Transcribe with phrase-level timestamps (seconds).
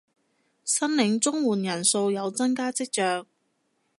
[0.03, 0.03] 申
[0.95, 3.27] 領綜援人數有增加跡象